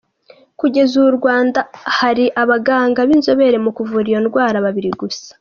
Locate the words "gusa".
5.01-5.29